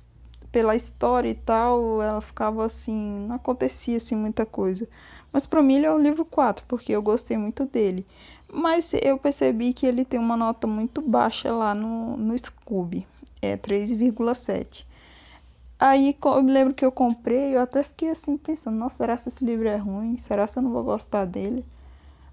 pela 0.56 0.74
história 0.74 1.28
e 1.30 1.36
tal, 1.36 2.02
ela 2.02 2.22
ficava 2.22 2.66
assim, 2.66 3.28
não 3.28 3.36
acontecia 3.36 3.98
assim 3.98 4.16
muita 4.16 4.46
coisa. 4.46 4.88
Mas 5.34 5.46
para 5.46 5.62
mim 5.62 5.76
ele 5.76 5.86
é 5.86 5.92
o 5.92 6.00
livro 6.00 6.24
4, 6.24 6.64
porque 6.66 6.94
eu 6.94 7.02
gostei 7.02 7.36
muito 7.36 7.66
dele. 7.66 8.06
Mas 8.50 8.94
eu 8.94 9.18
percebi 9.18 9.74
que 9.74 9.86
ele 9.86 10.06
tem 10.06 10.18
uma 10.18 10.38
nota 10.38 10.66
muito 10.66 11.02
baixa 11.02 11.52
lá 11.52 11.76
no, 11.76 12.16
no 12.16 12.38
Scooby, 12.38 13.06
é 13.42 13.58
3,7. 13.58 14.86
Aí 15.78 16.16
eu 16.24 16.42
me 16.42 16.54
lembro 16.54 16.74
que 16.74 16.86
eu 16.86 16.92
comprei, 16.92 17.54
eu 17.54 17.60
até 17.60 17.84
fiquei 17.84 18.12
assim 18.12 18.38
pensando, 18.38 18.78
nossa, 18.78 18.96
será 18.96 19.18
que 19.18 19.28
esse 19.28 19.44
livro 19.44 19.68
é 19.68 19.76
ruim? 19.76 20.18
Será 20.26 20.48
que 20.48 20.58
eu 20.58 20.64
não 20.64 20.72
vou 20.72 20.84
gostar 20.86 21.26
dele? 21.26 21.66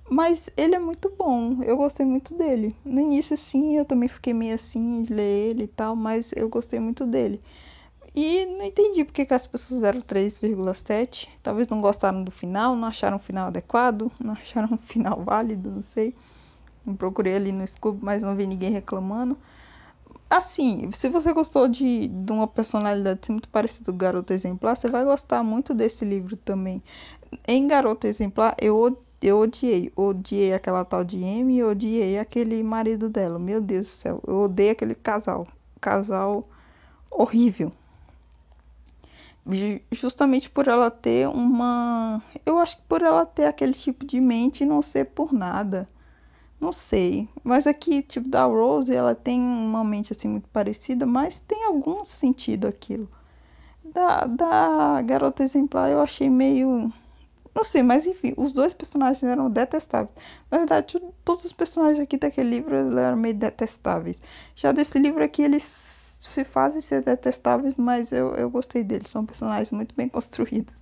Mas 0.09 0.49
ele 0.57 0.75
é 0.75 0.79
muito 0.79 1.13
bom, 1.19 1.63
eu 1.63 1.77
gostei 1.77 2.05
muito 2.07 2.35
dele. 2.35 2.77
No 2.85 3.01
início, 3.01 3.37
sim, 3.37 3.77
eu 3.77 3.85
também 3.85 4.09
fiquei 4.09 4.33
meio 4.35 4.55
assim 4.55 5.03
de 5.03 5.13
ler 5.13 5.51
ele 5.51 5.65
e 5.65 5.69
tal, 5.69 5.97
mas 5.97 6.31
eu 6.37 6.49
gostei 6.49 6.79
muito 6.79 7.07
dele. 7.07 7.41
E 8.15 8.47
não 8.47 8.65
entendi 8.65 9.05
porque 9.05 9.27
que 9.27 9.35
as 9.35 9.47
pessoas 9.47 9.81
deram 9.81 10.01
3,7. 10.01 11.29
Talvez 11.43 11.69
não 11.69 11.81
gostaram 11.81 12.25
do 12.25 12.31
final, 12.31 12.77
não 12.77 12.89
acharam 12.89 13.17
o 13.19 13.21
final 13.21 13.49
adequado, 13.49 14.13
não 14.21 14.33
acharam 14.35 14.75
o 14.75 14.79
final 14.79 15.23
válido, 15.25 15.71
não 15.71 15.83
sei. 15.83 16.15
Procurei 16.99 17.37
ali 17.37 17.53
no 17.53 17.67
Scooby, 17.67 18.01
mas 18.05 18.23
não 18.23 18.37
vi 18.37 18.47
ninguém 18.47 18.71
reclamando. 18.73 19.37
assim, 20.31 20.91
se 20.93 21.09
você 21.09 21.33
gostou 21.33 21.69
de, 21.69 22.09
de 22.09 22.33
uma 22.33 22.47
personalidade 22.49 23.21
assim 23.23 23.33
muito 23.33 23.49
parecida 23.49 23.93
do 23.93 23.97
Garoto 23.99 24.33
Exemplar, 24.33 24.77
você 24.77 24.89
vai 24.89 25.05
gostar 25.05 25.43
muito 25.43 25.75
desse 25.75 26.05
livro 26.05 26.37
também. 26.37 26.83
Em 27.47 27.67
Garoto 27.69 28.07
Exemplar, 28.07 28.57
eu, 28.61 28.97
eu 29.23 29.41
odiei. 29.41 29.93
Odiei 29.97 30.53
aquela 30.55 30.85
tal 30.85 31.05
de 31.05 31.17
Amy 31.17 31.59
e 31.59 31.65
odiei 31.65 32.19
aquele 32.19 32.63
marido 32.63 33.09
dela. 33.09 33.39
Meu 33.39 33.61
Deus 33.61 33.87
do 33.87 33.91
céu, 33.91 34.21
eu 34.27 34.41
odeio 34.43 34.73
aquele 34.73 34.95
casal. 34.95 35.47
Casal 35.81 36.49
horrível. 37.11 37.73
Justamente 39.91 40.49
por 40.51 40.69
ela 40.69 40.91
ter 40.91 41.29
uma. 41.29 42.23
Eu 42.47 42.59
acho 42.59 42.77
que 42.77 42.83
por 42.83 43.03
ela 43.03 43.27
ter 43.27 43.47
aquele 43.47 43.73
tipo 43.73 44.05
de 44.05 44.21
mente 44.21 44.63
e 44.63 44.67
não 44.67 44.81
ser 44.83 45.07
por 45.07 45.33
nada. 45.33 45.89
Não 46.61 46.71
sei. 46.73 47.29
Mas 47.43 47.67
aqui, 47.67 48.03
tipo, 48.03 48.29
da 48.29 48.45
Rose, 48.45 48.95
ela 48.95 49.15
tem 49.17 49.41
uma 49.41 49.83
mente 49.83 50.13
assim 50.13 50.29
muito 50.29 50.49
parecida, 50.51 51.05
mas 51.05 51.41
tem 51.41 51.65
algum 51.65 52.05
sentido 52.05 52.69
aquilo. 52.69 53.09
Da, 53.85 54.27
da 54.27 55.03
Garota 55.03 55.43
Exemplar 55.43 55.91
eu 55.91 56.01
achei 56.01 56.31
meio. 56.31 56.93
Não 57.55 57.65
sei, 57.65 57.83
mas 57.83 58.07
enfim, 58.07 58.33
os 58.37 58.53
dois 58.53 58.73
personagens 58.73 59.23
eram 59.23 59.51
detestáveis. 59.51 60.15
Na 60.51 60.59
verdade, 60.59 60.99
todos 61.25 61.45
os 61.45 61.53
personagens 61.53 62.01
aqui 62.01 62.17
daquele 62.17 62.49
livro 62.49 62.75
eram 62.99 63.17
meio 63.17 63.35
detestáveis. 63.35 64.21
Já 64.57 64.73
desse 64.73 64.99
livro 64.99 65.23
aqui, 65.23 65.43
eles 65.43 65.63
se 66.21 66.45
fazem 66.45 66.81
ser 66.81 67.03
detestáveis, 67.03 67.77
mas 67.77 68.13
eu, 68.13 68.35
eu 68.37 68.49
gostei 68.49 68.83
deles. 68.83 69.11
São 69.11 69.27
personagens 69.27 69.71
muito 69.71 69.95
bem 69.95 70.09
construídos. 70.09 70.75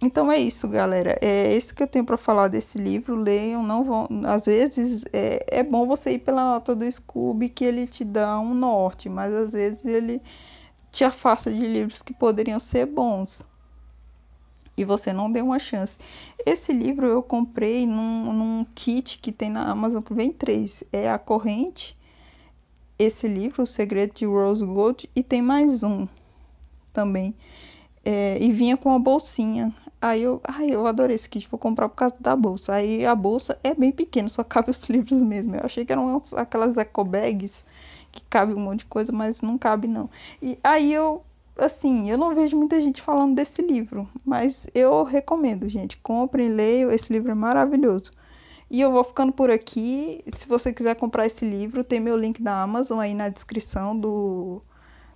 Então 0.00 0.30
é 0.30 0.38
isso, 0.38 0.68
galera. 0.68 1.18
É 1.20 1.54
isso 1.56 1.74
que 1.74 1.82
eu 1.82 1.86
tenho 1.88 2.04
para 2.04 2.16
falar 2.16 2.48
desse 2.48 2.78
livro. 2.78 3.16
Leiam, 3.16 3.62
não 3.62 3.82
vão. 3.82 4.08
Às 4.26 4.46
vezes 4.46 5.04
é, 5.12 5.44
é 5.48 5.62
bom 5.62 5.86
você 5.86 6.12
ir 6.12 6.20
pela 6.20 6.44
nota 6.44 6.74
do 6.74 6.90
Scooby, 6.90 7.48
que 7.48 7.64
ele 7.64 7.86
te 7.86 8.04
dá 8.04 8.38
um 8.38 8.54
norte, 8.54 9.08
mas 9.08 9.34
às 9.34 9.52
vezes 9.52 9.84
ele 9.84 10.22
te 10.92 11.04
afasta 11.04 11.52
de 11.52 11.66
livros 11.66 12.00
que 12.00 12.14
poderiam 12.14 12.60
ser 12.60 12.86
bons. 12.86 13.44
E 14.78 14.84
você 14.84 15.12
não 15.12 15.30
deu 15.30 15.44
uma 15.44 15.58
chance. 15.58 15.98
Esse 16.46 16.72
livro 16.72 17.04
eu 17.04 17.20
comprei 17.20 17.84
num, 17.84 18.32
num 18.32 18.66
kit 18.76 19.18
que 19.18 19.32
tem 19.32 19.50
na 19.50 19.68
Amazon 19.68 20.00
que 20.00 20.14
vem 20.14 20.30
três. 20.30 20.84
É 20.92 21.10
a 21.10 21.18
corrente, 21.18 21.98
esse 22.96 23.26
livro, 23.26 23.64
O 23.64 23.66
Segredo 23.66 24.14
de 24.14 24.24
Rose 24.24 24.64
Gold, 24.64 25.10
e 25.16 25.22
tem 25.22 25.42
mais 25.42 25.82
um 25.82 26.06
também. 26.92 27.34
É, 28.04 28.38
e 28.40 28.52
vinha 28.52 28.76
com 28.76 28.90
uma 28.90 29.00
bolsinha. 29.00 29.74
Aí 30.00 30.22
eu, 30.22 30.40
ai, 30.44 30.70
eu 30.70 30.86
adorei 30.86 31.16
esse 31.16 31.28
kit, 31.28 31.48
vou 31.50 31.58
comprar 31.58 31.88
por 31.88 31.96
causa 31.96 32.14
da 32.20 32.36
bolsa. 32.36 32.74
Aí 32.74 33.04
a 33.04 33.16
bolsa 33.16 33.58
é 33.64 33.74
bem 33.74 33.90
pequena, 33.90 34.28
só 34.28 34.44
cabe 34.44 34.70
os 34.70 34.84
livros 34.88 35.20
mesmo. 35.20 35.56
Eu 35.56 35.62
achei 35.64 35.84
que 35.84 35.90
eram 35.90 36.22
aquelas 36.36 36.76
eco 36.76 37.02
bags 37.02 37.64
que 38.12 38.22
cabe 38.30 38.54
um 38.54 38.60
monte 38.60 38.80
de 38.80 38.86
coisa, 38.86 39.10
mas 39.10 39.42
não 39.42 39.58
cabe 39.58 39.88
não. 39.88 40.08
E 40.40 40.56
aí 40.62 40.92
eu, 40.92 41.24
assim, 41.58 42.10
eu 42.10 42.16
não 42.18 42.34
vejo 42.34 42.56
muita 42.56 42.80
gente 42.80 43.02
falando 43.02 43.34
desse 43.34 43.60
livro, 43.62 44.08
mas 44.24 44.66
eu 44.74 45.02
recomendo, 45.04 45.68
gente. 45.68 45.96
Comprem, 45.98 46.48
leiam, 46.48 46.90
esse 46.90 47.12
livro 47.12 47.30
é 47.30 47.34
maravilhoso. 47.34 48.10
E 48.70 48.80
eu 48.80 48.92
vou 48.92 49.04
ficando 49.04 49.32
por 49.32 49.50
aqui. 49.50 50.24
Se 50.34 50.46
você 50.48 50.72
quiser 50.72 50.94
comprar 50.96 51.26
esse 51.26 51.44
livro, 51.44 51.84
tem 51.84 52.00
meu 52.00 52.16
link 52.16 52.42
da 52.42 52.62
Amazon 52.62 53.00
aí 53.00 53.14
na 53.14 53.28
descrição 53.28 53.98
do 53.98 54.62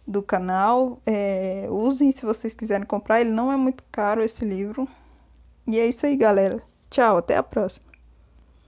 do 0.06 0.22
canal. 0.22 1.00
É, 1.06 1.68
usem 1.70 2.10
se 2.12 2.24
vocês 2.26 2.54
quiserem 2.54 2.86
comprar, 2.86 3.20
ele 3.20 3.30
não 3.30 3.52
é 3.52 3.56
muito 3.56 3.84
caro 3.92 4.22
esse 4.22 4.44
livro. 4.44 4.88
E 5.66 5.78
é 5.78 5.86
isso 5.86 6.06
aí, 6.06 6.16
galera. 6.16 6.62
Tchau, 6.90 7.18
até 7.18 7.36
a 7.36 7.42
próxima. 7.42 7.91